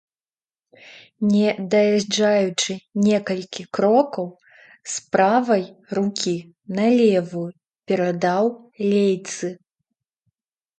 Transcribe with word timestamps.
Не 1.33 1.49
даязджаючы 1.75 2.73
некалькі 3.09 3.63
крокаў, 3.79 4.27
з 4.95 5.13
правай 5.17 5.63
рукі 5.99 6.35
на 6.81 6.85
левую 7.03 7.47
перадаў 7.91 8.45
лейцы. 8.91 9.47